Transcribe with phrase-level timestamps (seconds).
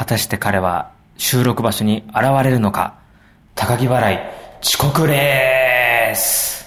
[0.00, 2.94] 果たして彼は収録場所に現れるのか？
[3.54, 4.18] 高木払い
[4.62, 6.64] 遅刻レース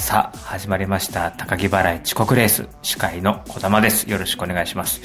[0.00, 1.32] さあ始まりました。
[1.32, 4.08] 高木払い遅刻レース司会の小玉です。
[4.10, 5.02] よろしくお願いします。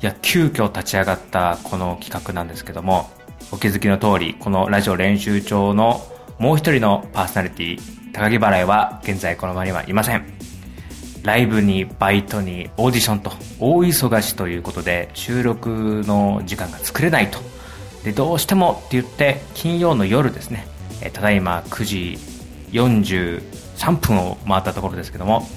[0.00, 3.10] いや急遽立ち上がったこの企画なんですけども
[3.52, 6.00] お気づきの通りこのラジオ練習帳の
[6.38, 7.78] もう一人のパーソナリティ
[8.14, 10.24] 高木払いは現在この場にはいません。
[11.22, 13.30] ライブにバイトにオーディションと
[13.60, 17.38] 大忙しということで収録の時間が作れないと。
[18.04, 20.66] でどうしてもって言って金曜の夜ですね
[21.12, 22.18] ただいま9時
[22.70, 25.48] 43分を回ったところですけども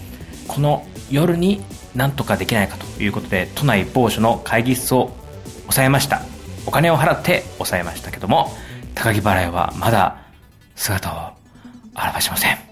[0.48, 1.62] この夜に
[1.96, 5.12] なんとかできないかということで都内某所の会議室を
[5.62, 6.24] 抑えました。
[6.66, 8.52] お金を払って抑えましたけども
[8.94, 10.18] 高木払いはまだ
[10.76, 11.32] 姿を
[11.96, 12.71] 現しません。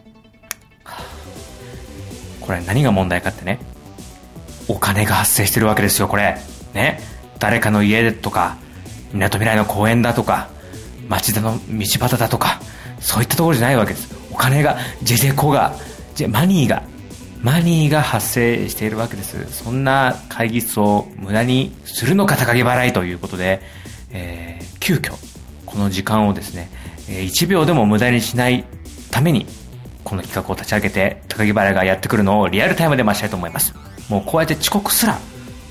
[2.49, 3.59] これ何が問題かってね、
[4.67, 6.35] お金が発生してるわけですよ、これ。
[6.73, 6.99] ね。
[7.37, 8.57] 誰かの家とか、
[9.13, 10.49] 港未来の公園だとか、
[11.07, 12.59] 町田の道端だとか、
[12.99, 14.15] そういったところじゃないわけです。
[14.31, 15.75] お金が、ジェジェコが、
[16.15, 16.81] ジェマニーが、
[17.43, 19.45] マニーが発生しているわけです。
[19.51, 23.61] そんな会議室を無駄にするのか高木払いということで、
[24.09, 25.13] えー、急遽、
[25.67, 26.71] この時間をですね、
[27.09, 28.65] え、1秒でも無駄にしない
[29.11, 29.45] ために、
[30.03, 33.73] この企画を立ち上げて、高木原がやってくるのをリアルタイムで待ちたいと思います。
[34.09, 35.19] もうこうやって遅刻すら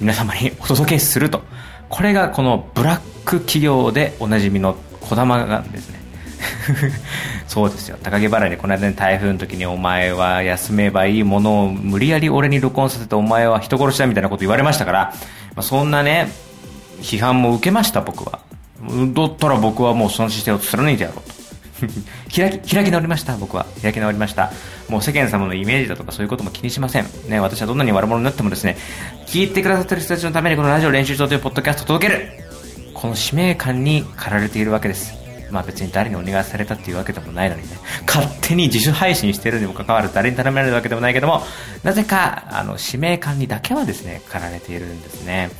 [0.00, 1.42] 皆様にお届けすると。
[1.88, 5.98] これがこのブラック企業でおなじみの小玉がですね。
[7.48, 7.98] そうですよ。
[8.02, 15.14] 高木原にこの間に台風の時にお前は休めばいいものを無理やり俺に録音させてお前は人殺しだみたいなこと言われましたから、
[15.54, 16.28] まあ、そんなね、
[17.00, 18.40] 批判も受けました僕は。
[18.80, 21.38] だったら僕はもうその姿勢を貫いてやろうと。
[22.34, 23.66] 開き、開き直りました、僕は。
[23.82, 24.52] 開き直りました。
[24.88, 27.06] もう世間様のイメージだとかそういうことも気にしません。
[27.28, 28.76] ね、私はどんなに悪者になってもですね、
[29.26, 32.28] 聞いてくださってる人たちのためにこのラジオ練習場というポッドキャストを届ける
[32.94, 35.14] この使命感に駆られているわけです。
[35.50, 37.68] まあ別に誰にお願いされたっていうわけでもないのにね、
[38.06, 41.42] 勝手に自主配信してるにもかかわらず誰に頼められるわけでもないけども、
[41.82, 45.50] なぜか、あの、使命感にだけはですね、駆られているんですね。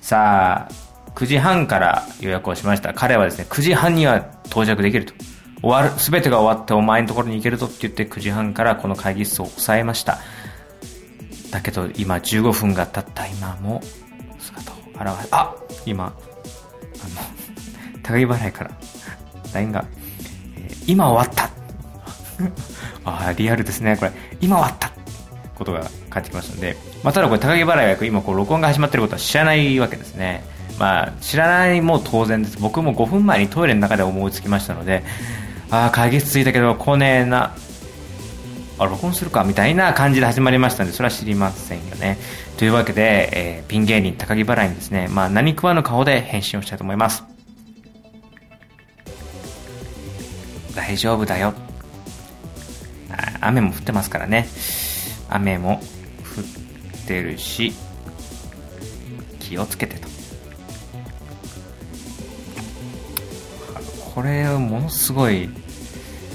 [0.00, 2.94] さあ、9時半から予約をしました。
[2.94, 5.14] 彼はですね、9時半には到着できると。
[5.62, 10.18] 終わる、すべてが終わってお前のところに行けるぞって言って9時半からこの会議室を抑えました。
[11.50, 13.80] だけど今15分が経った今も
[14.38, 14.76] 姿を
[15.14, 15.54] 現れ、あ
[15.86, 16.14] 今、あの、
[18.02, 18.70] 高木払いから
[19.54, 19.84] LINE が、
[20.56, 21.50] えー、今終わった
[23.04, 24.12] ああ、リアルですね、これ。
[24.40, 24.92] 今終わった
[25.54, 30.44] ことが返ってきましたので、まあ、ただこれ高木払いが今こう録音が始まってることは知らないわけですね。
[30.78, 32.58] まあ、知らないも当然です。
[32.60, 35.02] 僕も5分前にトイレの中で思いつきましたので、
[35.70, 37.54] ああ、会議室着いたけど来ねえな。
[38.78, 42.18] あ、録音するかみたいな感じで始まりましたので、それは知りませんよね。
[42.56, 47.24] というわけで、えー、ピン芸人高木払いにですね、まあ何食わぬ顔で返信をしたいと思います。
[50.74, 51.54] 大丈夫だよ。
[53.40, 54.46] 雨も降ってますからね。
[55.28, 55.80] 雨も
[56.36, 56.40] 降
[57.02, 57.72] ってるし、
[59.40, 60.05] 気をつけてと。
[64.16, 65.50] これものすごい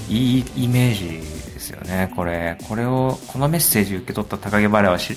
[0.08, 1.08] いいイメージ
[1.52, 2.56] ですよね、これ。
[2.68, 5.16] これを、このメッセージ受け取った高木バレはし、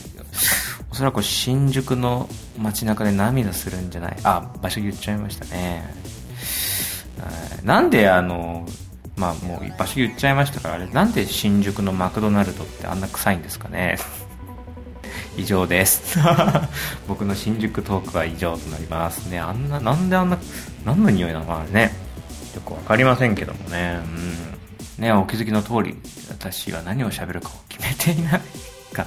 [0.90, 2.28] おそらく新宿の
[2.58, 5.84] 街中で涙するんじゃない、あ、場所言っちゃいましたね。
[7.64, 8.66] なんであの、
[9.16, 14.00] まあもう場所言っちゃいましたから、あれ、なんで新宿のマクドナルドってあんな臭いんですかね？
[15.38, 16.18] 以上です。
[17.08, 19.38] 僕の新宿トークは以上となりますね。
[19.40, 20.40] あんな、なんであんな、
[20.84, 22.05] 何の匂いなのかね。
[22.66, 24.00] よくわかりませんけどもね。
[24.98, 25.04] うん。
[25.04, 25.96] ね、お気づきの通り、
[26.30, 28.42] 私は何を喋るかを決めていなかっ
[28.92, 29.06] た。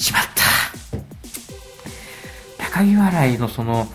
[0.00, 0.42] しまった
[2.58, 3.88] 高木笑いのその、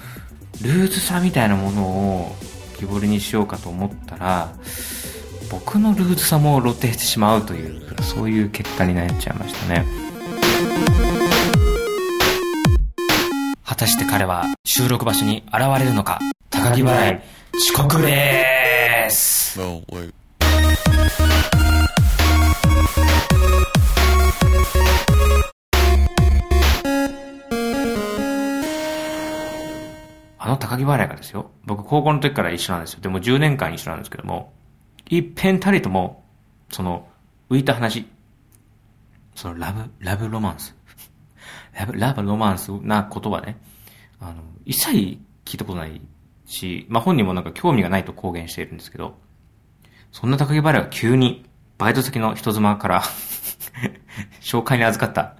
[0.61, 2.35] ルーズさみたいなものを
[2.77, 4.53] 木彫りにしようかと思ったら、
[5.49, 9.85] 僕のルーズさも露呈してしまうという、そういう結果になっちゃいましたね。
[13.63, 16.19] 果たして彼は収録場所に現れるのか
[16.49, 19.59] 高木払い遅刻でーす。
[19.59, 20.13] No, wait.
[30.37, 31.49] あの高木払いがですよ。
[31.65, 32.99] 僕高校の時から一緒なんですよ。
[33.01, 34.53] でも10年間一緒なんですけども、
[35.09, 36.23] 一遍たりとも、
[36.69, 37.07] その、
[37.49, 38.05] 浮いた話、
[39.33, 40.75] そのラブ、ラブロマンス。
[41.73, 43.57] ラブ、ラブロマンスな言葉ね。
[44.19, 45.99] あの、一切聞いたことない
[46.47, 49.15] し、まあ、本人もなんか興味がないと公言しているんですけど、
[50.11, 51.45] そんな高木原が急に
[51.77, 53.03] バイト先の人妻から
[54.41, 55.37] 紹介に預かった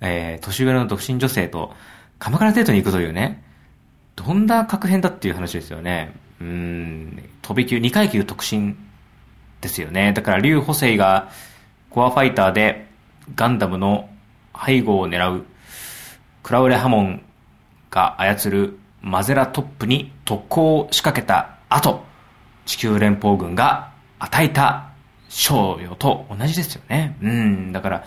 [0.00, 1.74] えー、年上の独身女性と
[2.18, 3.42] 鎌倉デートに行くというね、
[4.16, 6.12] どんな確変だっていう話ですよね。
[6.40, 8.76] うん、飛び級、2階級特進
[9.60, 10.12] ですよね。
[10.12, 11.30] だから、竜補正が
[11.90, 12.86] コアファイターで
[13.34, 14.08] ガンダムの
[14.66, 15.44] 背後を狙う
[16.42, 17.22] クラウレハモン
[17.90, 22.04] が操るマゼラトップに特攻を仕掛けた後、
[22.66, 24.90] 地球連邦軍が与えた
[25.28, 27.16] 賞与と同じですよね。
[27.22, 28.04] うん、だから、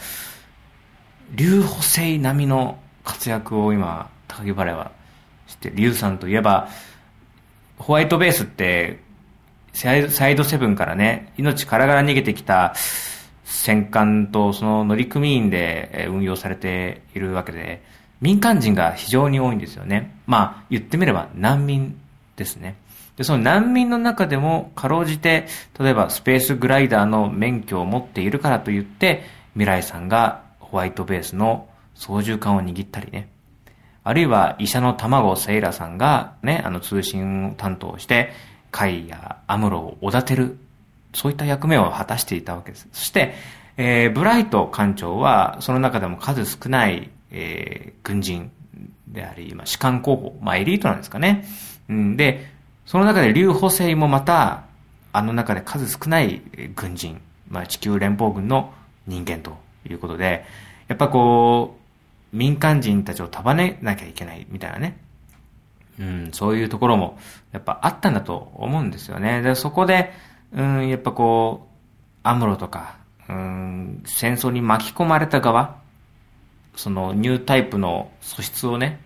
[1.34, 4.92] 竜補正並みの活躍を今、高木バレーは
[5.48, 6.70] して、竜さんといえば、
[7.80, 9.00] ホワイトベースって、
[9.74, 12.76] サイドセブンからね、命からがら逃げてきた
[13.44, 17.82] 戦艦とその乗組員で運用されているわけで、
[18.24, 20.16] 民間人が非常に多いんですよね。
[20.28, 22.00] まあ、言ってみれば難民
[22.38, 22.78] ですね。
[23.18, 25.46] で、その難民の中でも、かろうじて、
[25.78, 29.24] 例えばスペースグライダーの免許を持っているからといって、
[29.56, 33.28] 未来さんがホワイトベースの操縦桿を握ったりね。
[34.06, 38.32] あるいは医者の卵セイラさんがね、あの通信担当して、
[38.72, 40.58] 海やアムロをおだてる、
[41.14, 42.88] そういった役目を果たしていたわけです。
[42.94, 43.36] そして、
[43.76, 48.52] えー、ブライト艦長は、その中でも数少ない、えー、軍人
[49.08, 51.46] であり、まあ、士官候補、まあ、エリートなんですかね。
[51.90, 52.48] うん、で、
[52.86, 54.64] その中で劉補正もまた、
[55.12, 56.42] あの中で数少ない
[56.76, 58.74] 軍人、まあ、地球連邦軍の
[59.06, 59.58] 人間と
[59.88, 60.46] いうことで、
[60.88, 61.78] やっぱこ
[62.34, 64.98] う、民間人たちを束ねなきゃいけないみたいなね。
[66.00, 67.20] うん、そういうところも、
[67.52, 69.42] やっぱあったんだと思うんですよね。
[69.42, 70.12] で、そこで、
[70.52, 71.74] うん、やっぱこう、
[72.24, 72.98] アムロとか、
[73.30, 75.83] うん、戦争に巻き込まれた側、
[76.76, 79.00] そのニュータイプの素質をね、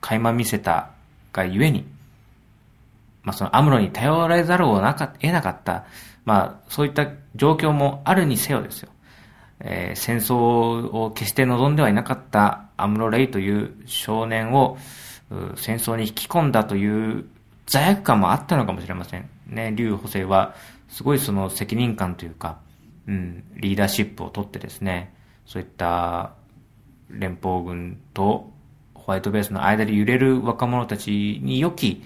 [0.00, 0.90] 垣間見せた
[1.32, 1.86] がゆえに、
[3.22, 5.84] まあそのアムロに頼られざるを得なかった、
[6.24, 8.90] まあそういった状況もあるにせよですよ。
[9.60, 14.76] えー、戦争を決して望んではいなかったアムロ・レイという少年を
[15.56, 17.24] 戦争に引き込んだという
[17.66, 19.28] 罪悪感もあったのかもしれません。
[19.46, 20.54] ね、劉補正は
[20.88, 22.58] すごいその責任感というか、
[23.06, 25.14] うん、リーダーシップを取ってですね、
[25.46, 26.32] そういった
[27.10, 28.50] 連邦軍と
[28.94, 32.02] ホワイトベースの間で揺れる若者たちに良き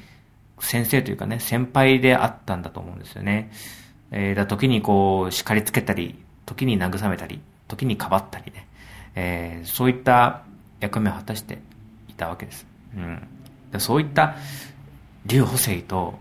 [0.61, 3.51] 先生というかね、先輩であったんだと思うんですよね。
[4.11, 8.67] えー、だ時にこう、叱りつけたり、時に慰めたり、時にかばったりね、
[9.15, 10.43] えー、そういった
[10.81, 11.59] 役目を果たして
[12.09, 12.67] いたわけです。
[12.97, 13.27] うん。
[13.73, 14.37] でそういった
[15.27, 16.19] 劉補正と、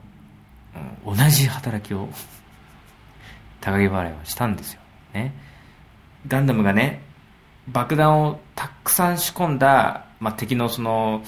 [1.05, 2.09] うん、同じ働きを
[3.61, 4.81] 高木払いはしたんですよ。
[5.13, 5.33] ね。
[6.27, 7.01] ガンダムがね、
[7.67, 11.23] 爆弾をたくさん仕込んだ、まあ、敵のその、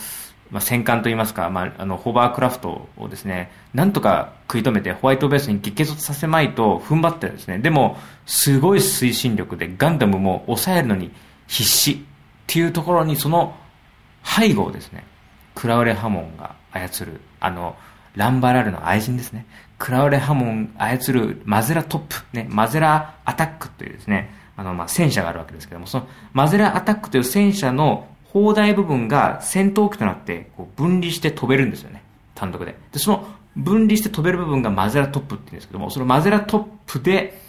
[0.51, 11.11] まあ、戦艦といいますか、まあ、あの、ホバークラフトをですね、なんとか食い止めてホワイトベースに激突させまいと踏ん張ってですね、でも、すごい推進力でガンダムも抑えるのに
[11.47, 11.97] 必死っ
[12.47, 13.55] ていうところにその
[14.23, 15.05] 背後をですね、
[15.55, 17.75] クラウレハモンが操る、あの、
[18.15, 19.45] ランバラルの愛人ですね。
[19.77, 32.03] クラウレハモン操るマゼラトップ、ね、マゼラアタックというですね、あの、まあ、戦車があるわけですけども、そのマゼラアタックという戦車の砲台部分が戦闘機となってこう分離して飛べるんですよね。
[32.35, 32.77] 単独で。
[32.91, 37.41] で、その分離して飛べる部分がマゼラトップって言うんですけども、そのマゼラトップで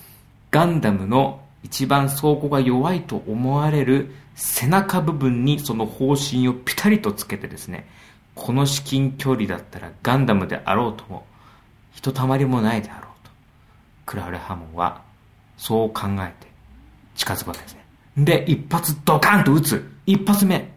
[0.53, 7.89] ガンダムの一番装甲が弱いと思われる背中部分にその方針をピタリとつけてですね、
[8.37, 11.27] この至近距離だったらガンダムであろうとも、
[11.91, 13.33] ひとたまりもないであろうと。
[14.07, 15.03] クラウレハモンは
[15.57, 16.50] そう考えて
[17.15, 17.85] 近づくわけですね。
[18.17, 19.91] で、一発ドカンと撃つ。
[20.07, 20.73] 一発目、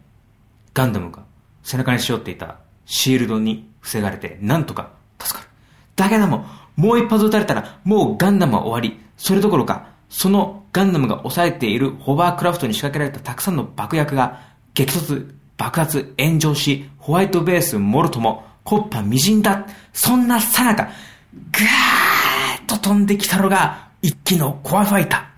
[0.74, 1.24] ガンダムが
[1.64, 5.50] 背中にしよっていたシールドに防がれて、なんとか助かる。
[5.96, 9.00] だけども、もう一発撃たれたら、もうガンダムは終わり。
[9.18, 14.42] それどころか、そのガンダムが抑えているホバークラフトに仕掛けられたたくさんの爆薬が
[14.74, 19.66] 激突、爆発、炎上し、ホワイトベースもろとも、コッパみじんだ。
[19.92, 20.90] そんなさなか、
[21.34, 25.33] ぐーっと飛んできたのが、一機のコアファイター。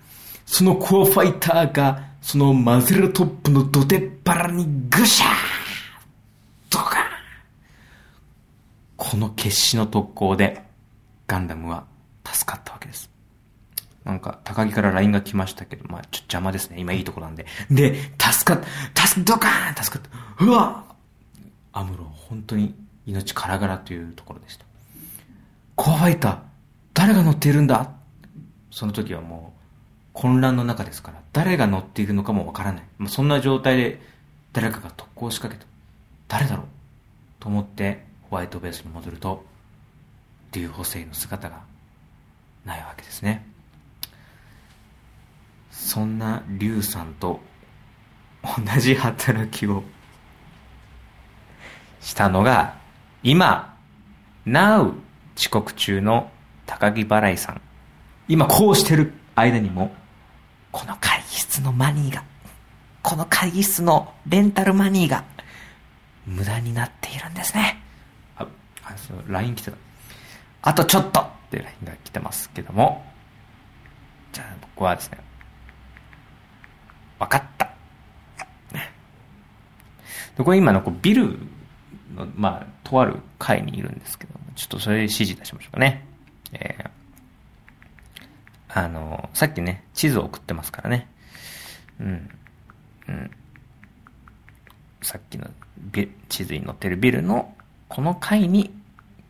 [0.46, 5.28] そのコアファイターが、そのマゼルトップの土手っ腹にぐしゃー
[6.70, 7.02] ドカー
[8.96, 10.64] この決死の特攻で、
[11.26, 11.84] ガンダムは
[12.24, 13.10] 助かったわけです。
[14.04, 16.78] なんか、高木から LINE が来ましたけど、まあ、ちょっと邪魔ですね。
[16.78, 17.44] 今いいとこなんで。
[17.70, 20.44] で、助かった、助ドカーン助かった。
[20.44, 20.84] うわ
[21.72, 22.74] アムロ、本当に
[23.04, 24.64] 命からがらというところでした。
[25.74, 26.38] コアファイター、
[26.94, 27.90] 誰が乗っているんだ？
[28.70, 29.55] その時はもう、
[30.16, 32.82] 混乱の中ですから、誰が乗っているのかもわからない。
[32.96, 34.00] まあ、そんな状態で
[34.54, 35.70] 誰かが特攻を仕掛けた。
[36.26, 36.66] 誰だろう？
[37.38, 39.44] と思ってホワイトベースに戻ると、
[40.52, 41.60] 竜補正の姿が
[42.64, 43.46] ないわけですね。
[45.70, 47.40] そんな竜さんと
[48.42, 49.84] 同じ働きを
[52.00, 52.78] したのが、
[53.22, 53.76] 今、
[54.46, 54.94] Now
[55.36, 56.30] 遅刻中の
[56.64, 57.60] 高木払いさん。
[58.28, 59.94] 今こうしてる間にも、
[60.72, 62.24] この会議室のマニーが、
[63.02, 65.24] この会議室のレンタルマニーが、
[66.26, 67.80] 無駄になっているんですね。
[68.36, 68.46] あ、
[68.84, 69.76] あそう、LINE 来てた。
[70.62, 73.04] あとちょっとって LINE が来てますけども、
[74.32, 75.18] じゃあ僕はですね、
[77.18, 77.66] わかった。
[80.36, 81.38] で、これ今のこうビル
[82.14, 86.06] の、まあ、とある階にいるんですけども、ちょっとそれで指示出しましょうかね。
[86.52, 86.90] えー、
[88.76, 91.08] あの、さっきね、地図を送ってますからね。
[91.98, 92.30] うん。
[93.08, 93.30] うん。
[95.00, 95.48] さっきの
[96.28, 97.54] 地図に載ってるビルの
[97.88, 98.70] この階に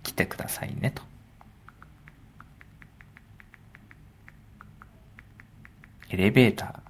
[0.02, 1.00] 来てくださいねと。
[6.10, 6.82] エレベータ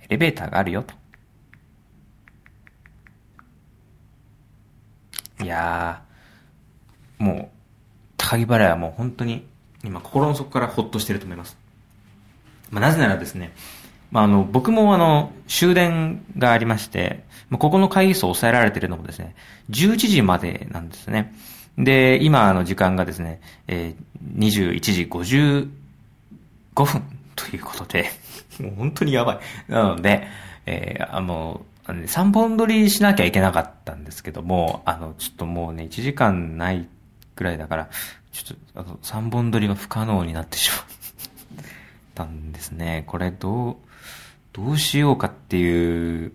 [0.00, 0.92] ー、エレベーターがあるよと。
[5.44, 7.48] いやー、もう、
[8.16, 9.46] 高木払いはもう本当に、
[9.84, 11.64] 今心の底からほっとしてると思います。
[12.70, 13.52] まあ、なぜならですね、
[14.10, 19.34] まあ、あの、僕もあの、終電がありまして、まあ、ここの会議室を抑えられているのもですね、
[19.70, 21.34] 11時までなんですね。
[21.78, 25.06] で、今の時間がですね、えー、21時
[26.74, 27.02] 55分
[27.34, 28.10] ということで、
[28.60, 29.38] もう本当にやばい。
[29.68, 30.26] なので、
[30.64, 36.88] えー、あの、3本撮りしなきゃいけなかったんですけども、あの、ちょっともうね、1時間ない
[37.36, 37.88] ぐらいだから、
[38.32, 40.95] ちょっと、あの、3本撮りは不可能になってしまう
[42.16, 43.04] ったんですね。
[43.06, 43.76] これどう、
[44.54, 46.32] どうしようかっていう、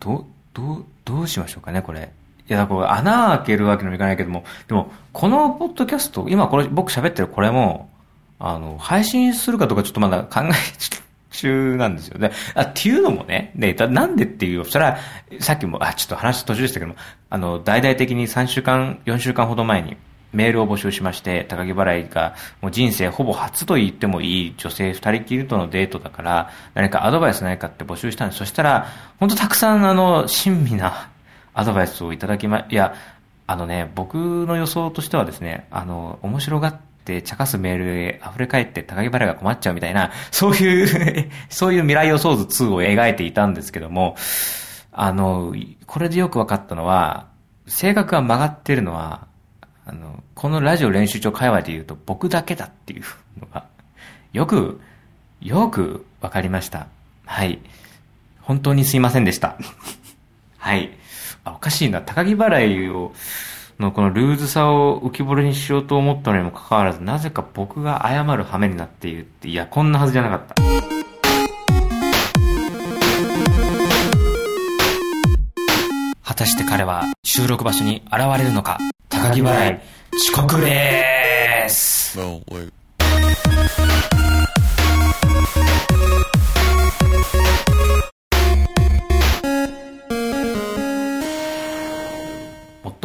[0.00, 2.12] ど、ど、どうしましょうかね、これ。
[2.48, 7.88] いや、これ穴開けるわけにもいかないけども、でも、このポッドキャスト、今これ僕喋ってるこれも、
[8.40, 10.52] あの、配信するかどうかちょっとまだ考え
[11.30, 12.32] 中なんですよね。
[12.54, 14.98] あ、っていうのもね、で、なんでっていう、それは、
[15.38, 16.98] さっきも、あ、ちょっと話途中でしたけども、
[17.30, 19.96] あの、大々的に3週間、4週間ほど前に、
[20.32, 28.38] メールを募集しまして、高木払いが、もう人生ほぼ初と言ってもいい女性二人きりとのデートだから、何かアドバイスないかって募集したんです。
[28.38, 28.86] そしたら、
[29.20, 31.10] 本当たくさんあの、親身な
[31.54, 32.94] アドバイスをいただきま、いや、
[33.46, 34.14] あのね、僕
[34.46, 44.16] の予想としてはですね、あの、面白がって、茶化すメールへ溢れ返って高木原が困っちゃうみたいな、そういう そういう未来予想図2を描いていたんですけども、
[44.92, 45.54] あの、
[45.86, 47.26] これでよく分かったのは、
[47.66, 49.26] 性格が曲がってるのは、
[49.92, 53.02] あの、このラジオ練習帳会話で言うと僕だけだっていう
[53.40, 53.66] のが、
[54.32, 54.80] よく、
[55.42, 56.86] よく分かりました。
[57.26, 57.58] はい。
[58.40, 59.58] 本当にすいませんでした。
[60.56, 60.90] はい。
[61.44, 62.00] あ、おかしいな。
[62.00, 63.12] 高木払いを、
[63.78, 70.54] のこのルーズさを浮き彫りにしようと思ったのにもかかわらず、なぜか僕が謝る羽目になっているって、いや、こんなはずじゃなかった。
[76.22, 78.78] 果たして彼は収録場所に現れるのか
[79.22, 79.80] 高木払い、
[80.12, 82.18] 遅刻でーす。
[82.18, 82.42] No,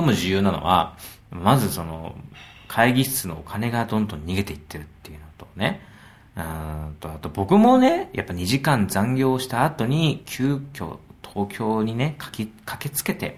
[0.07, 0.97] も重要なのは、
[1.29, 2.15] まずその、
[2.67, 5.81] 会議室のお金がどんどん逃げていってるっていうのとね、
[6.35, 13.37] うんと、あと僕もね、やっぱ2時間残業した後に、急遽東京にね、駆けつけて、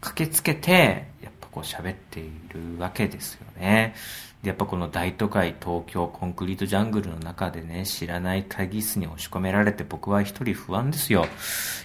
[0.00, 1.09] 駆けつけて、
[1.52, 3.94] こう喋っているわけですよね。
[4.42, 11.26] で、やっぱこの大都会東京コンクリートジャングルの中でね、知らない会議室に押し込められて僕は一人不安ですよ。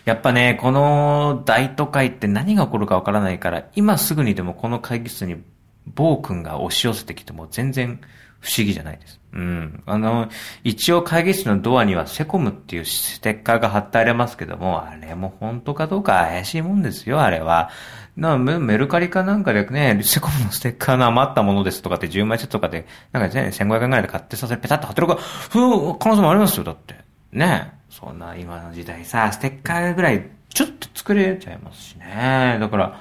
[0.06, 5.44] やっぱね、この大都会って何が起こるかわからないから、今すぐにでもこの会議室に
[5.86, 8.00] 暴君が押し寄せてきても全然
[8.46, 9.20] 不思議じゃないです。
[9.34, 9.84] うん。
[9.88, 10.30] あの、
[10.64, 17.72] 一応会議室のドアにはセコムっていうステッカーが貼ってありますけども、あれも本当かどうか怪しいもんですよ、あれは。
[18.16, 25.18] なメルカリかなんかでね、セコムのステッカーの余ったものですとかって10枚セットとかで、なんかね、1500円ぐらいで買ってさせペタッと貼ってるか、
[25.52, 26.96] そう、可能性もありますよ、だって。
[27.32, 32.58] ねそんな今の時代さ、ステッカーぐらいちょっと作れちゃいますしね。
[32.60, 33.00] だから、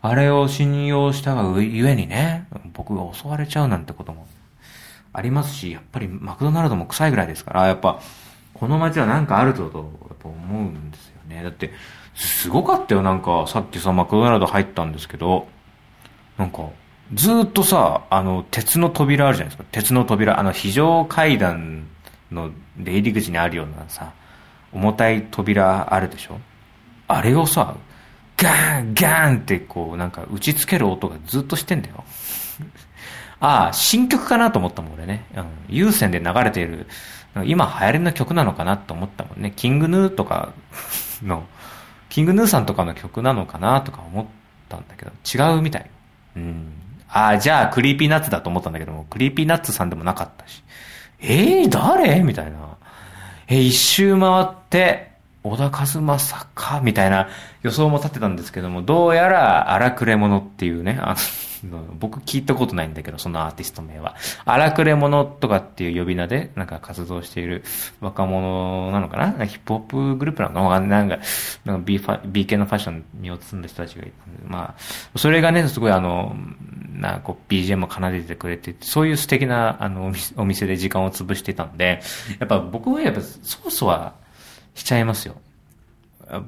[0.00, 4.26] あれを信用したがゆえにね、僕が襲われちゃうなんてことも
[5.14, 8.00] ありますし、やっぱりマクドナルドも臭いぐらいですから、やっぱ、
[8.52, 11.42] この街はなんかあると、と思うんですよね。
[11.42, 11.72] だって、
[12.14, 15.46] すごかったよ、なんか、さっきさ、マクドナルド入ったんですけど、
[16.36, 16.68] なんか、
[17.12, 19.68] ずっとさ、あの、鉄の扉あるじゃないですか。
[19.70, 21.86] 鉄の扉、あの、非常階段
[22.32, 24.12] の出入り口にあるようなさ、
[24.72, 26.40] 重たい扉あるでしょ
[27.06, 27.76] あれをさ、
[28.36, 32.04] ガーンガーンってこう、なんか打ちつける音がずっとしてんだよ。
[33.44, 35.26] ああ、新曲かなと思ったもん俺ね。
[35.36, 35.46] うん。
[35.68, 36.86] 有線で流れている、
[37.44, 39.52] 今流行りの曲なのかなと思ったもんね。
[39.54, 40.54] King Gnu とか
[41.22, 41.44] の、
[42.08, 44.26] King Gnu さんとかの曲なのかなとか思っ
[44.70, 45.90] たんだけど、違うみたい。
[46.36, 46.72] うん。
[47.10, 50.64] ああ、じゃあ、 Creepy Nuts だと思ったんだけども、 Creepy Nuts さんでもなかったし。
[51.20, 52.58] えー、誰みたいな。
[53.48, 57.28] えー、一周回って、小田和正かみたいな
[57.62, 61.16] 予想も立てたんですけども、どうやら荒くれ者っていうね、あの、
[61.98, 64.16] 僕聞いたことないんだけど、そのアーティスト名は。
[64.44, 67.64] 荒くれ者とかっていう呼び名で、なんか活動している
[68.00, 69.46] 若者なのかな？
[69.46, 70.86] ヒップホップグループなのかな？
[70.86, 71.18] なんか、
[71.64, 76.36] なんか B, ファ B 系のファッションに身を包んだ人たちがいたんで、まあ、それがね、すごいあの、
[76.92, 82.02] なんかこう BGM を奏でてくれて、そういう素敵なあのお店で時間を潰してたんで、
[82.38, 84.14] やっぱ僕はやっぱソースは
[84.74, 85.36] しちゃいますよ。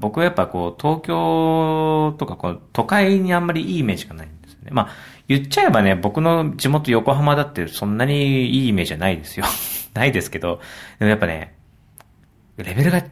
[0.01, 4.29] 僕はやっぱこう、東京とかこう、都会にあんまりいいイメージがない
[4.67, 4.73] ね。
[4.73, 4.89] まあ、
[5.29, 9.47] 言っちゃえばね、僕の地元横浜だってそんなにいいイメージはないですよ。
[9.95, 10.61] ないですけど、
[10.99, 11.57] でもやっぱね、
[12.59, 13.05] レベルが違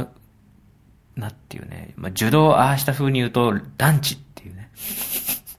[0.00, 0.08] う
[1.16, 1.92] なっていうね。
[1.96, 4.70] まあ、受動ああした風に言うと、団地っていうね。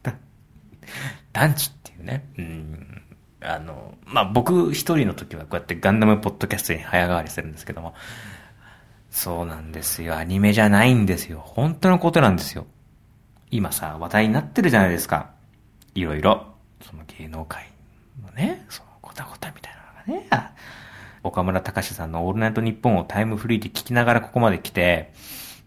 [1.34, 2.26] 団地っていうね。
[2.38, 3.02] うん。
[3.42, 7.94] あの、まあ、僕一人の時はこうやってガンダムポッドキャストに早変わりするんですけども、
[9.10, 10.16] そうなんですよ。
[10.16, 11.42] アニメじゃないんですよ。
[11.44, 12.68] 本当のことなんですよ。
[13.52, 15.32] 今さ、話題になってるじゃないですか。
[15.96, 16.46] いろいろ。
[16.82, 17.68] その芸能界
[18.22, 19.74] のね、そのごたごたみたい
[20.08, 20.52] なのがね。
[21.24, 25.12] 岡村隆史さんのオールナイトニッポンをタイムフリーで聞きながらここまで来て、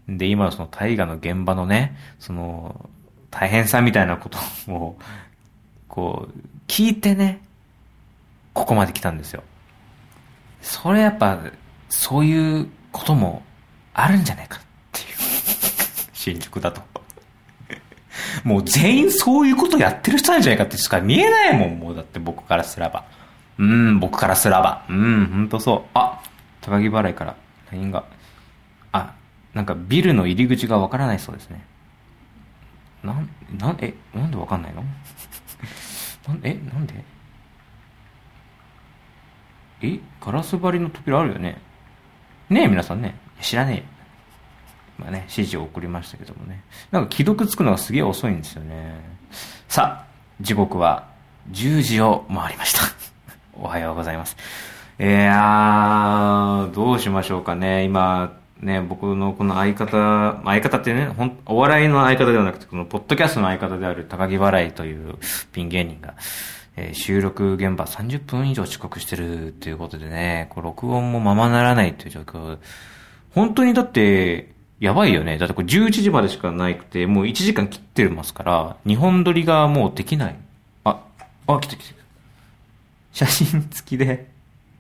[0.08, 2.88] で、今のその大河の現場のね、その、
[3.30, 4.38] 大変さみたいなこと
[4.72, 4.96] を、
[5.88, 7.40] こう、聞いてね、
[8.54, 9.42] ここまで来たんですよ。
[10.60, 11.38] それやっぱ、
[11.88, 13.42] そういうことも
[13.94, 14.60] あるんじゃないかっ
[14.92, 15.06] ていう。
[16.12, 16.89] 新宿だと。
[18.44, 23.04] もう全員そういうことやってる人なんじゃないかってしか見えないもん、もうだって僕からすらば。
[23.58, 24.84] うん、僕からすらば。
[24.88, 25.90] うん、ほんとそう。
[25.94, 26.20] あ、
[26.60, 27.37] 高木払いから
[27.72, 28.04] LINE が。
[28.92, 29.14] あ、
[29.54, 31.64] なんかビルの入り口がわからないそうですね。
[33.02, 34.82] なん、なん、え、なんでわかんないの？
[36.28, 36.95] なんえ、なんで？
[39.82, 41.58] えガラス張りの扉あるよね
[42.50, 43.14] ねえ、皆さんね。
[43.40, 44.00] 知らねえ。
[45.00, 46.63] まあね、指示を送りましたけどもね。
[46.91, 49.00] なんか既読つくのがすげえ遅いんですよね。
[49.69, 50.06] さあ、
[50.41, 51.08] 時刻は
[51.50, 52.80] 10時を回りました。
[53.58, 54.36] おはようございます。
[54.99, 57.84] いやー、どうしましょうかね。
[57.84, 65.15] 今、ね、僕のこの相方、相方ってね、ほん、お笑いの相方ではなくて、このポッドキャストの相方である高木笑いという
[65.52, 66.15] ピン芸人が、
[66.76, 72.58] えー、収録現場30分以上遅刻してるということでね、こう録音もままならないという状況。
[73.34, 75.36] 本当にだって、やばいよね。
[75.36, 80.36] だってこれ11時までしかないくて、もう1時間切ってますから、日本撮りがもうできない。
[80.84, 81.02] あ、
[81.47, 82.00] あ、来た来た。
[83.12, 84.30] 写真付きで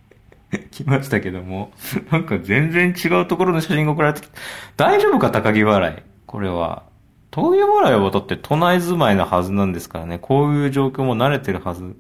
[0.70, 1.72] 来ましたけども、
[2.10, 4.30] なんか全然違うところの写真が送られてき
[4.76, 6.02] た大丈夫か高木笑い？
[6.26, 6.84] これは。
[7.32, 10.18] 東京笑いはだって都内住まいのはずなんですからね。
[10.18, 11.94] こういう状況も慣れてるはず。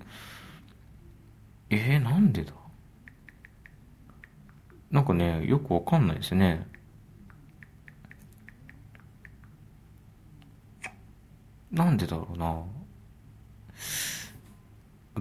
[1.68, 2.52] えー、なんでだ？
[4.90, 6.66] なんかね、よくわかんないですね。
[11.84, 12.62] なんでだろうな。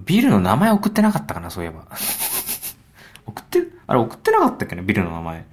[0.04, 1.86] ビルの名前送ってなかったかな、そういえば。
[3.26, 5.46] 送ってあれ送ってなかったっけね、ビルの名前。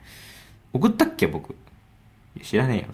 [0.73, 1.55] 送ったっけ、僕？
[2.43, 2.87] 知らね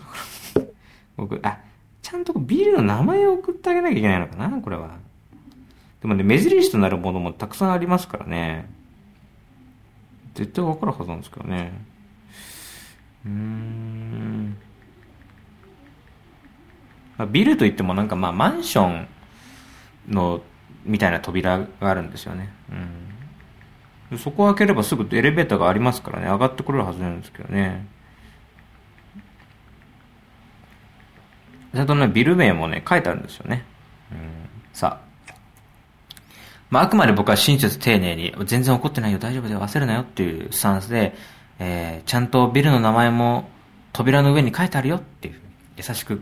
[0.56, 0.68] えよ。
[1.18, 1.60] 僕、あ、
[2.02, 4.98] ちゃんとビルの名前を送ってあげなきゃいけないのかなこれは。
[6.02, 8.70] でもね、目印となるものもたくさんありますからね。
[10.36, 11.72] 絶対わかるはずなんですけどね。
[13.26, 14.58] うーん。
[17.24, 19.08] まあ、ビルといってもなんかまあマンション
[20.10, 20.42] の、
[20.84, 22.50] みたいな扉があるんですよね。
[24.12, 24.18] うん。
[24.18, 27.88] そこを開ければすぐエレベーターがありますからね、上がってくれるはずなんですけどね。
[31.74, 33.64] ちゃんとね、ビル名もね、書いてあるんですよね。
[34.12, 34.18] うん、
[34.74, 35.34] さあ。
[36.70, 41.16] まあ、あくまで僕は親切丁寧に、全然怒ってないよ、大丈夫だよ、焦るなよっていうスタンスで、
[41.60, 43.48] えー、ちゃんとビルの名前も
[43.94, 45.40] 扉の上に書いてあるよっていう、
[45.78, 46.22] 優しく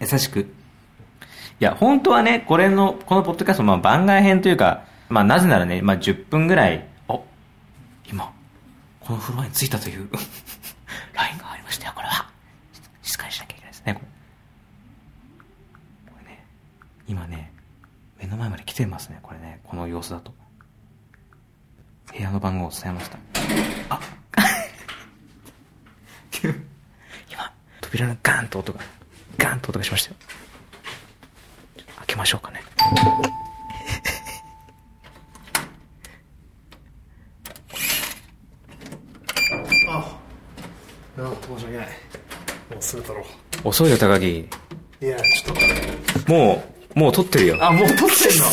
[0.00, 0.40] 優しく。
[0.40, 0.46] い
[1.60, 7.24] や、本当はね、これの、このポッドキャスト、まあ番外編というか、まあなぜならね、まあ10分ぐらい、お、
[8.10, 8.32] 今、
[9.00, 10.08] このフロアに着いたという
[11.14, 12.28] LINE がありましたよ、これは。
[13.02, 14.00] 静かにしなきゃいけないですね、こ
[16.06, 16.12] れ。
[16.12, 16.44] これね、
[17.08, 17.52] 今ね、
[18.18, 20.34] 目の前まで来てますね、これね、この様子だと。
[22.12, 23.18] 部屋の番号を伝えました。
[23.90, 24.00] あ
[27.30, 28.80] 今、扉のガーンと音が、
[29.38, 30.16] ガーンと音がしましたよ。
[31.98, 32.62] 開けましょうかね。
[41.18, 41.86] あ申し訳ない。
[41.86, 43.24] もうすぐ撮ろ
[43.64, 44.48] 遅いよ高木。
[45.00, 45.56] ういやちょっ
[46.24, 46.32] と。
[46.32, 47.58] もうもう撮ってるよ。
[47.60, 48.44] あもう撮ってんの。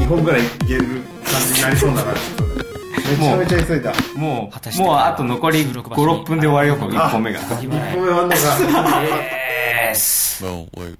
[0.04, 0.84] 2本ぐらいいける
[1.24, 2.12] 感じになりそうだな。
[2.14, 2.63] ちょっと
[3.16, 3.92] めちゃめちゃ急いだ。
[4.16, 7.40] もうもうあと残り56分で終わりよこの1本目が。
[7.40, 8.36] 1本目終わんのか
[9.02, 10.98] えーす No, wait.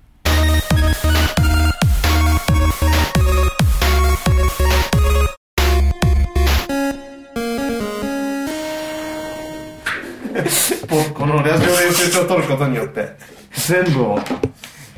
[10.91, 13.09] もうこのラジオ練習帳を撮ることによって。
[13.53, 14.19] 全部を。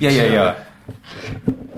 [0.00, 0.56] いやいやいや。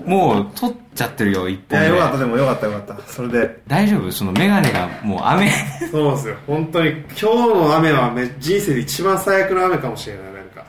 [0.05, 3.07] もう撮っちゃってるよ1いや本目よかったでもよかったよかった。
[3.07, 3.61] それで。
[3.67, 4.11] 大丈夫？
[4.11, 5.49] そのメガネがもう雨。
[5.89, 6.35] そうですよ。
[6.45, 10.65] 本当に今日の雨はめ人生で一番最悪の雨かもしれないなんか。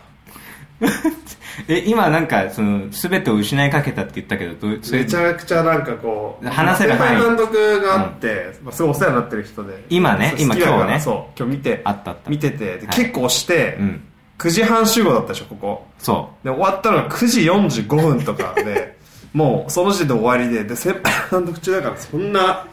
[1.69, 7.23] え今なんかその全てを失いかけたって言ったけどどめちゃくちゃなんかこう話せる範囲。
[7.23, 9.85] 監督があって、まあ、すごいお世話になってる人で。
[9.91, 11.01] 今ね今今日ね。
[11.01, 12.31] そう今日見てあったあった。
[12.31, 12.97] 見ててではい。
[12.97, 14.03] 結構して、うん。
[14.39, 15.87] 9時半集合だったでしょここ。
[15.99, 18.97] そで終わったのが9時45分とかで
[19.33, 20.65] もうその時点で終わりで。
[20.65, 22.67] で先輩監督中だからそんな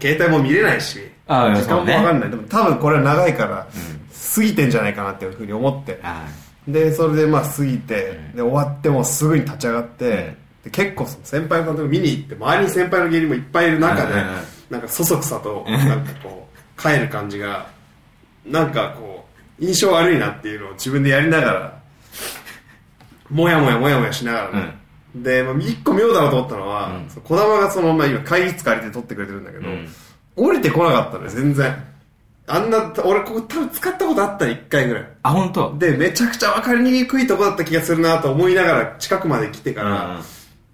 [0.00, 3.66] 携帯も見れないし時間も分かんない、でも多分これは長いから、
[4.34, 6.00] 過ぎてんじゃないかなっていうふうに思って。
[6.66, 14.14] でそれでまあ過ぎて、で終わってもうすぐに立ち上がって、で結構その先輩の監督見に行って周りに先輩の芸人もいっぱいいる中で、
[14.70, 17.66] なんかそそくさとなんかこう帰る感じが
[18.46, 19.26] なんかこ
[19.58, 21.82] う印象悪いなっていうのを自分でやりながら
[23.28, 24.79] もやもやもやもやしながらね、
[25.14, 27.10] で、まあ、一個妙だなと思ったのは、うん。
[27.10, 29.88] その児玉がその、まあ、今会議室借りて撮ってくれてるんだけど、うん。
[30.36, 31.84] 降りてこなかったのよ全然。
[32.46, 35.08] あんな俺ここ多分使ったことあったら1回ぐらい。
[35.22, 35.78] あ本当？
[35.78, 40.20] でめちゃくちゃ分かりにくいとこだった気がするなと思いながら近くまで来てから、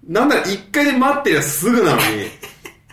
[0.07, 2.03] なんなら1回で待ってりゃすぐなのに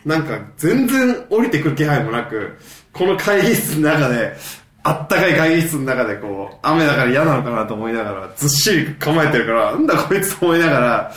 [0.04, 2.58] なんか全然降りてくる気配もなく
[2.92, 4.36] この会議室の中で
[4.84, 11.12] あったかい会議室の中でこう雨だから嫌なのかなと思いながらずっしり構えてるからなんだこいつと思いながら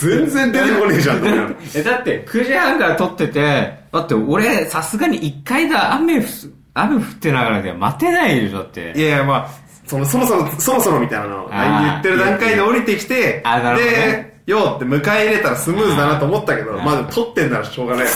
[0.00, 8.92] 全然出てこねえじゃんと思いながらえだって9時半から撮っててだって俺さすがに1回だ雨ふ雨降ってながらでは待てないでしょだって。
[8.96, 9.50] いやいや、まあ、
[9.86, 11.58] その、そろそろ、そろそろみたいなのを言
[11.98, 14.42] ってる段階で降りてきて、あなるほどね。
[14.46, 18.10] で、よーって迎え入れたらスムーズだなと思ったけど、まあでも撮ってんならしょうがないよ。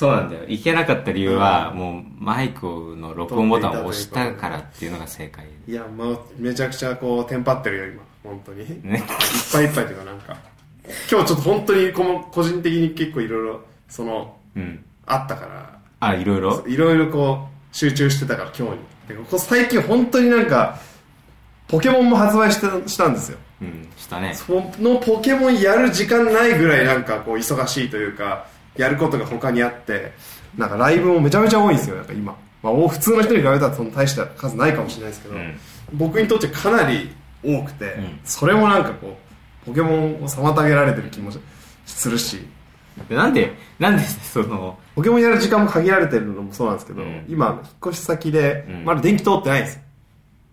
[0.00, 2.64] そうなんだよ行けなかった理由はもうマイク
[2.96, 6.08] の録音ボタンを押したからっていうのが正解いや、まあ、
[6.38, 8.02] めちゃくちゃこう、テンパってるよ、今。
[8.24, 8.62] 本当に。
[8.62, 9.02] いっね
[9.52, 10.36] ぱいいっぱいっていうかなんか。
[10.84, 13.60] 今日ちょっと本当にこの、個人的に結構いろいろ、
[13.90, 16.64] その、うんあったから、あいろいろ？
[16.66, 18.78] いろいろこう、集中してたから今日に。
[19.08, 20.78] でここ最近本当になんか、
[21.68, 23.38] ポケモンも発売したしたんですよ。
[23.60, 30.12] うんしたねそのポケモンやる時間ないぐらいなんかこう忙しいというかやることが他にあって
[30.56, 35.58] なんかライブもめちゃめちゃ多いんですよなんか今、まあ、お普通の人に比べたらその大した数ないかもしれないですけど、うん。
[35.94, 37.10] 僕にとってかなり
[37.44, 38.20] 多くて、ん。
[38.24, 39.16] それもなんかこ
[39.64, 41.30] うポケモンを妨げられてる気も
[41.84, 42.46] するし。
[43.08, 47.24] でなんでなんでそのポケモンやる時間も限られてるのもそうなんですけど、うん。
[47.28, 48.84] 今引っ越し先でうん。
[48.84, 49.82] まだ電気通ってないんですよ。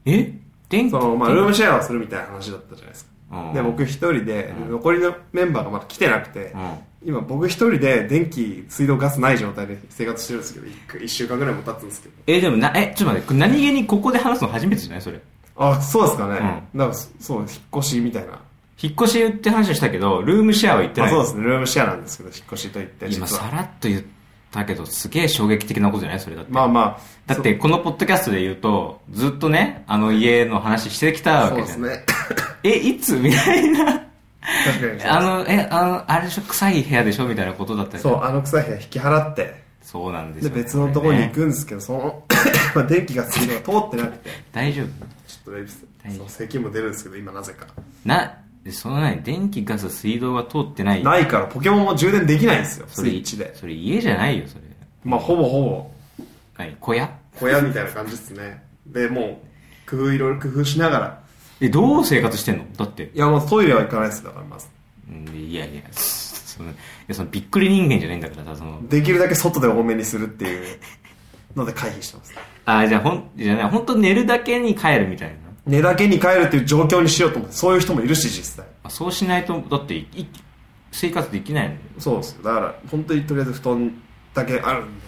[0.06, 0.34] え？
[0.70, 0.92] 電気？
[0.92, 3.12] その、まあ、ルームシェアをするみたいな話だったじゃないですか。
[3.12, 3.17] うん
[3.54, 4.72] で僕一人で、うん。
[4.72, 6.72] 残りのメンバーがまだ来てなくて、うん。
[7.06, 10.66] 今僕一人で電気水道ガスない状態で生活してるんですけど
[11.00, 12.16] 1, 一週間ぐらいも経つんですけど。
[12.28, 15.02] えでもなえちょっと待って何気にここで話すの初めてじゃない？
[15.02, 15.22] それ。
[15.56, 16.90] あそうですかね、なん。
[16.90, 18.40] かそそう引っ越しみたいな。
[18.82, 21.10] 引っ越しって話をしたけどルームシェアは言ってない。
[21.10, 21.44] あそうですね。
[21.44, 24.02] ルームシェアなんですけど引っ越しといって今さらっと言っ
[24.52, 26.20] たけどすげえ衝撃的なことじゃない？
[26.20, 26.52] それだって。
[26.52, 27.00] まあまあ。
[27.26, 32.06] だってこのポッドキャストで言うとずっとねあの家の話してきたわけじゃん、そうですね。
[32.64, 33.16] えいつ？
[33.16, 33.86] みたいな。
[33.86, 34.00] 確
[34.90, 36.42] かにあのえあのあれでしょ？
[36.44, 37.28] 臭い部屋でしょ？
[37.28, 38.04] みたいなことだったり。
[38.04, 39.66] そうあの臭い部屋引き払って。
[39.82, 42.24] そうなんですよで別のところに行こくんですけど、その
[42.76, 44.30] まあ電気が水道が通ってなくて。
[44.52, 44.86] 大丈夫。
[44.86, 46.20] ちょっとレビス大丈夫。
[46.20, 47.68] そう咳も出るんですけど今なぜか。
[48.04, 48.34] な
[48.68, 51.02] でその何電気ガス水道が通ってない。
[51.02, 52.86] ないからポケモンも充電できないんですよ。
[52.90, 53.56] それスイッチで。
[53.56, 54.62] それ家じゃないよそれ。
[55.06, 55.64] まあほぼほ
[56.18, 56.26] ぼ。
[56.58, 56.76] 何？
[56.82, 57.10] 小屋？
[57.40, 58.62] 小屋みたいな感じですね。
[58.86, 59.42] でも
[59.88, 61.24] う工夫いろいろ工夫しながら。
[61.62, 62.66] えどう生活してんの？
[62.76, 63.10] だって。
[63.16, 64.68] いやもうトイレは行かないですだからまず。
[65.10, 66.74] うんいやいやそのい
[67.08, 68.86] やそのびっくり人間じゃないんだからさその。
[68.90, 70.78] できるだけ外で多めにするっていう
[71.56, 72.34] ので回避してます。
[72.66, 78.66] あじゃあほんじゃあね本当寝るだけに帰るみたいな寝だけに帰るっていう状況にしようと思ってそういう人もいるし実際。
[78.84, 80.28] あそうしないとだっていい
[80.92, 84.02] 生活できないのよそうですよだから本当にとりあえず布団
[84.34, 85.06] だけあるんで。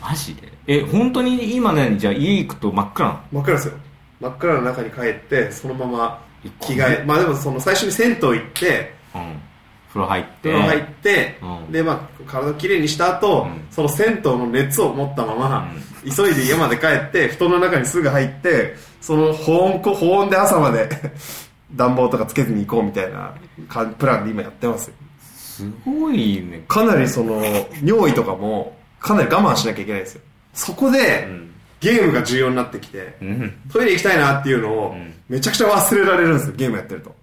[0.00, 0.52] マジで？
[0.66, 3.20] え本当に今ねじゃあ家行くと真っ暗なの？
[3.32, 3.74] 真っ暗ですよ。
[4.20, 6.24] 真っ暗の中に帰ってそのまま
[6.60, 7.04] 着替え。
[7.04, 9.40] まあでもその最初に銭湯行ってうん。
[9.88, 10.30] 風呂入って。
[10.42, 11.72] 風呂入って、うん。
[11.72, 13.66] で、まあ、体をきれいにした後、うん。
[13.70, 15.72] その銭湯の熱を持ったまま、
[16.04, 20.88] 急いで家まで帰って、布団の中にすぐ入って、その保温庫、保温で朝まで
[21.74, 23.32] 暖房とかつけずに行こうみたいな
[23.68, 24.94] かプランで今やってますよ。
[25.20, 26.64] すごいね。
[26.68, 27.42] かなりその、
[27.82, 30.20] 尿意とかも、かなり我慢しなきゃいけないんですよ。
[30.54, 31.50] そこで、うん。
[31.80, 33.54] ゲームが重要になってきて、うん。
[33.72, 37.14] トイレ行きたいなっていうのをん、めちゃくちゃ忘れられるんですよ、ゲームやってると。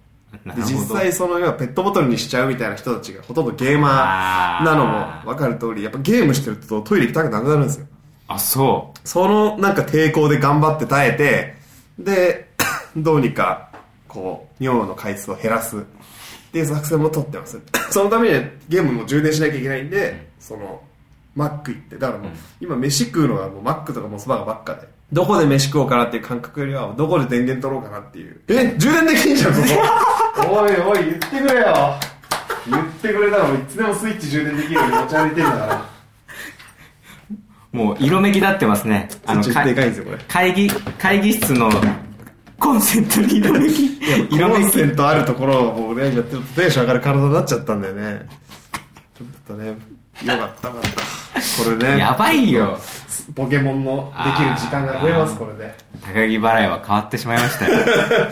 [0.44, 7.86] で実際その要はペットボトルにしちゃうみたいな人たちがほとんどゲーマーなのも分かる通りやっぱゲームしてるとトイレ行きたくなくなるんですよ
[8.28, 11.54] あそそのなんか抵抗で頑張って耐えて
[11.98, 12.50] で
[12.96, 13.70] どうにか
[14.08, 15.76] こう尿の回数を減らす。
[15.76, 15.80] っ
[16.52, 17.60] ていう作戦も取ってます。
[17.92, 20.80] そのためにはゲームも充電しなきゃいけないんで、その
[21.34, 21.96] マック行って。
[21.96, 24.88] だからもう、今飯食うのがもうマックとかモスバーガーばっかで。
[25.12, 28.40] どこで飯食おうかなっていう感覚よりはどこで電源取ろうかなっていう。
[28.48, 28.74] え？
[28.78, 29.68] 充電できんじゃんそこ。
[30.62, 31.94] おいおい言ってくれよ。
[32.68, 35.74] 言ってくれたらいつでもスイッチ充電できるように持ち歩いてんだから。
[35.76, 35.95] う
[37.76, 39.10] もう色めき立ってますね。
[39.26, 40.18] あのでかいんですよこれ。
[40.26, 41.70] 会議会議室の
[42.58, 43.98] コンセントに色めき。
[44.34, 48.26] 色コンめきセントあるところをもうねやってるとテンション上がる体になっちゃったんだよね。
[49.18, 49.76] ちょっとねよか
[50.24, 51.64] ったよかった。
[51.64, 51.98] これね。
[51.98, 52.78] やばいよ。
[53.34, 57.78] ポケモンのできる時間が増えますこれで高木払いは変わってしまいましたよ。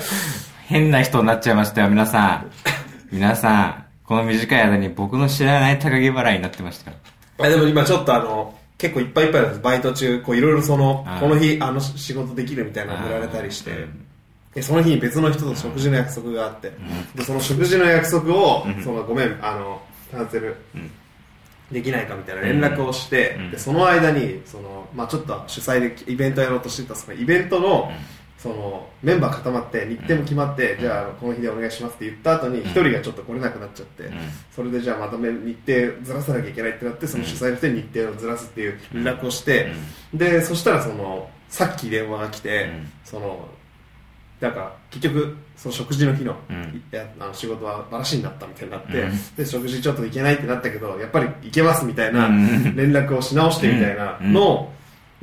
[0.66, 2.50] 変な人になっちゃいましたよ皆さん。
[3.12, 6.90] 皆さんこの短い間に僕の知らない高木払いになってました。
[6.90, 6.96] よ
[7.38, 9.62] あでも今ちょっとあの結構いっぱいいっぱいなんです。
[9.62, 13.87] バイト中こういろいろそのこの日あの仕事できるみたいなの振られたりして。
[14.54, 16.72] でその日に別の人と食事の約束があって、
[17.16, 20.56] でその食事の約束を、そのごめんあのキャンセル
[21.72, 23.50] できないかみたいな連絡をして、うん。
[23.50, 27.90] でその間にその、まあ、ちょっと主催でイベントやろうとしてたそのイベントの,、
[28.44, 34.11] そのメンバー固まって日程も決まって、じゃあこの日でお願いしますって言った後に一人がちょっと来れなくなっちゃって、
[34.54, 39.72] それでじゃあまため日程ずらさなきゃいけないってなってその主催の人に日程をずらすっていう連絡をして、
[40.12, 42.92] でそしたらそのさっき電話が来て、うん。
[43.02, 43.48] その
[44.40, 46.37] なんか結局その食事の日の,、
[47.18, 49.35] あの仕事はバラシになったみたいになって、うん。
[49.37, 52.76] で食事ちょっと行けないってなったけどやっぱり行けますみたいなうん。
[52.76, 54.70] 連絡をし直してみたいなの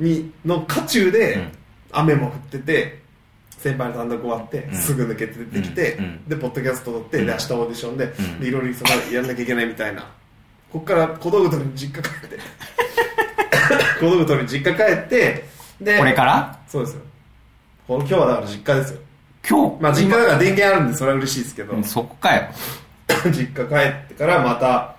[0.00, 1.52] にの渦中でうん。
[1.92, 3.01] 雨も降ってて
[3.62, 4.74] 先輩の単独終わって、ん。
[4.74, 8.12] すぐ抜けて出てきて、でポッドキャスト撮って、で明日オーディションで,、
[8.48, 10.04] いろいろそのやんなきゃいけないみたいな。
[10.72, 12.38] こっから小道具取りに実家帰って。
[14.00, 15.48] 小道具取りに実家帰って
[15.80, 16.58] でこれから？
[16.66, 17.00] そうですよ。
[17.86, 19.00] この今日はだから実家ですよ。
[19.48, 19.82] 今日？
[19.82, 22.42] まあ実家だから電源あるんでそれは嬉しいですけど、うんそこかよ。
[23.26, 24.96] 実家帰ってからまた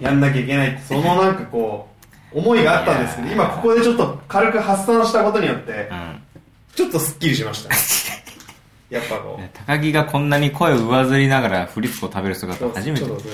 [0.00, 1.88] やんなきゃいけないってそのなんかこ
[2.32, 6.21] う思いがあったんですけど今ここでちょっと軽く発散したことによってうん
[6.74, 7.74] ちょっとすっきりしました
[8.90, 9.58] やっぱこう。
[9.66, 13.00] 高木がこんなに声を上ずりながらフリップを食べる姿初めて。
[13.00, 13.24] ちょっと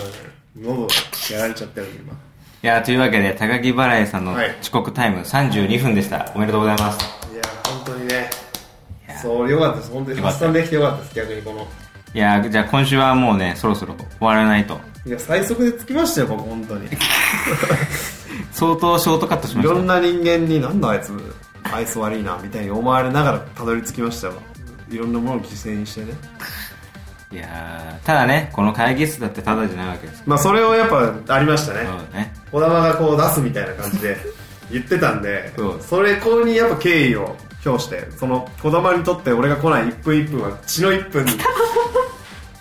[0.56, 0.88] 喉
[1.32, 2.12] やられちゃったよ今。
[2.12, 4.56] いやというわけで高木払いさんのはい。
[4.60, 6.30] 遅刻タイム32分でした。
[6.34, 6.98] おめでとうございます。
[7.32, 8.30] いや本当にね。
[9.20, 10.20] そうよかったです本当に。
[10.20, 11.66] 発散できてよかったです逆にこの。
[12.14, 14.78] いやじゃあ今週はもうねそろそろ終わらないと。
[15.06, 16.88] いや最速でつきましたよ僕本当に。
[18.52, 19.72] 相当ショートカットしました。
[19.72, 21.12] いろんな人間になんだあいつ
[21.72, 24.34] 愛想悪いなみたいに思われながらたどり着きましたよ。
[24.90, 26.12] いろんなものを犠牲にしてね。
[27.30, 30.22] いやーただねこの会議室だってただじゃないわけです。
[30.26, 31.84] まあそれをやっぱありましたね。
[32.12, 32.32] ね。
[32.50, 34.16] 児玉がこう出すみたいな感じで
[34.72, 41.26] 言ってたんでそれこにやっぱ敬意を表してその児玉にとって俺が来ない1分1分は血の1分。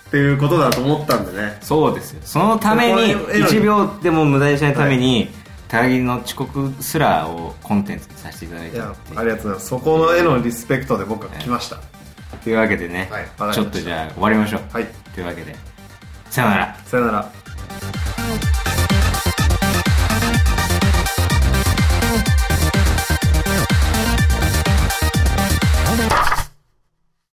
[0.08, 1.58] っていうことだと思ったんでね。
[1.62, 2.22] そうですよ。
[2.24, 3.50] そのためにそこはエロい。
[3.50, 5.30] 1秒でも無駄にしないために、
[5.68, 8.78] 高木の遅刻すらをコンテンツにさせていただいて。
[8.78, 8.84] いう
[9.16, 9.68] ありがとうございます。
[9.68, 11.78] そこへのリスペクトで僕は来ました。
[12.44, 14.86] というわけでね、はいちょっとじゃあ終わりましょう、はい。
[15.14, 15.56] というわけで
[16.30, 16.78] さよなら。
[16.86, 17.32] さよなら